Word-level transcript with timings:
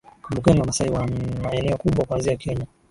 Kumbukeni 0.23 0.59
Wamasai 0.59 0.89
wanna 0.89 1.51
eneo 1.53 1.77
kubwa 1.77 2.05
kuanzia 2.05 2.35
Kenya 2.37 2.67